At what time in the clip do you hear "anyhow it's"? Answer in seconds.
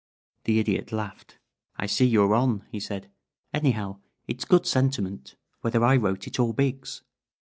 3.53-4.45